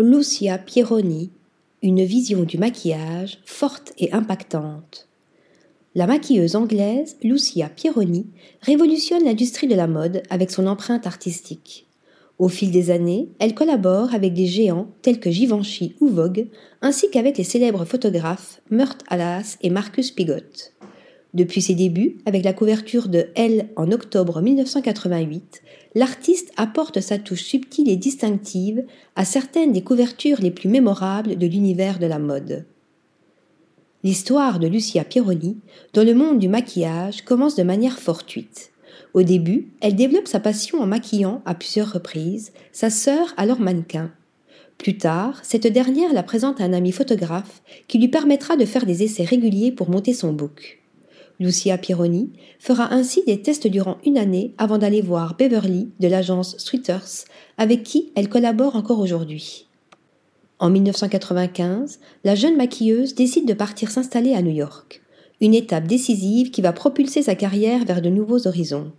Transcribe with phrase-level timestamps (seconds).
[0.00, 1.32] Lucia Pieroni,
[1.82, 5.08] une vision du maquillage forte et impactante.
[5.96, 8.28] La maquilleuse anglaise Lucia Pieroni
[8.60, 11.88] révolutionne l'industrie de la mode avec son empreinte artistique.
[12.38, 16.46] Au fil des années, elle collabore avec des géants tels que Givenchy ou Vogue,
[16.80, 20.74] ainsi qu'avec les célèbres photographes Murt Alas et Marcus Pigott.
[21.34, 25.62] Depuis ses débuts, avec la couverture de Elle en octobre 1988,
[25.94, 28.84] l'artiste apporte sa touche subtile et distinctive
[29.14, 32.64] à certaines des couvertures les plus mémorables de l'univers de la mode.
[34.04, 35.58] L'histoire de Lucia Pieroni
[35.92, 38.70] dans le monde du maquillage commence de manière fortuite.
[39.12, 44.12] Au début, elle développe sa passion en maquillant à plusieurs reprises sa sœur alors mannequin.
[44.78, 48.86] Plus tard, cette dernière la présente à un ami photographe qui lui permettra de faire
[48.86, 50.78] des essais réguliers pour monter son book.
[51.40, 56.58] Lucia Pieroni fera ainsi des tests durant une année avant d'aller voir Beverly de l'agence
[56.58, 57.24] Sweeters
[57.58, 59.68] avec qui elle collabore encore aujourd'hui.
[60.58, 65.02] En 1995, la jeune maquilleuse décide de partir s'installer à New York,
[65.40, 68.90] une étape décisive qui va propulser sa carrière vers de nouveaux horizons.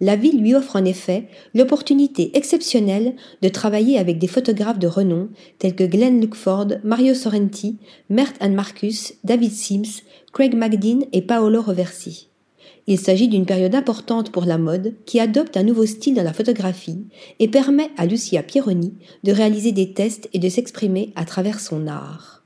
[0.00, 5.28] La ville lui offre en effet l'opportunité exceptionnelle de travailler avec des photographes de renom
[5.58, 10.02] tels que Glenn Luckford, Mario Sorrenti, Mert and Marcus, David Sims,
[10.32, 12.30] Craig McDean et Paolo Roversi.
[12.86, 16.32] Il s'agit d'une période importante pour la mode qui adopte un nouveau style dans la
[16.32, 17.04] photographie
[17.38, 18.94] et permet à Lucia Pieroni
[19.24, 22.42] de réaliser des tests et de s'exprimer à travers son art.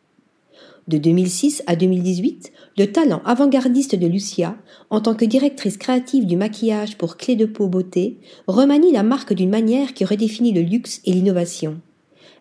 [0.89, 4.57] De 2006 à 2018, le talent avant-gardiste de Lucia,
[4.91, 9.33] en tant que directrice créative du maquillage pour Clé de Peau Beauté, remanie la marque
[9.33, 11.81] d'une manière qui redéfinit le luxe et l'innovation.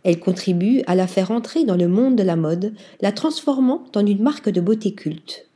[0.06, 4.06] Elle contribue à la faire entrer dans le monde de la mode, la transformant en
[4.06, 5.48] une marque de beauté culte.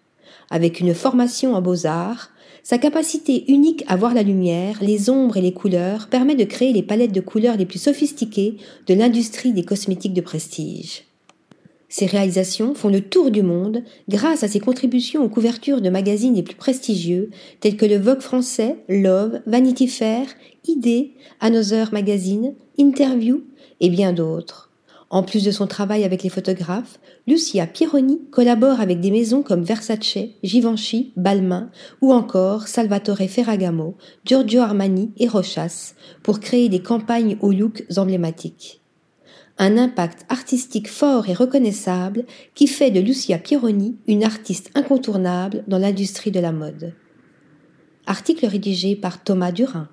[0.50, 2.32] Avec une formation en beaux-arts,
[2.64, 6.74] sa capacité unique à voir la lumière, les ombres et les couleurs permet de créer
[6.74, 11.04] les palettes de couleurs les plus sophistiquées de l'industrie des cosmétiques de prestige.
[11.90, 16.36] Ses réalisations font le tour du monde grâce à ses contributions aux couvertures de magazines
[16.36, 20.28] les plus prestigieux tels que le Vogue français, Love, Vanity Fair,
[20.68, 23.44] ID, Another Magazine, Interview
[23.80, 24.70] et bien d'autres.
[25.10, 29.64] En plus de son travail avec les photographes, Lucia Pieroni collabore avec des maisons comme
[29.64, 37.38] Versace, Givenchy, Balmain ou encore Salvatore Ferragamo, Giorgio Armani et Rochas pour créer des campagnes
[37.42, 38.79] aux looks emblématiques.
[39.62, 42.24] Un impact artistique fort et reconnaissable
[42.56, 46.96] qui fait de Lucia Pieroni une artiste incontournable dans l'industrie de la mode.
[48.08, 49.90] Article rédigé par Thomas Durin.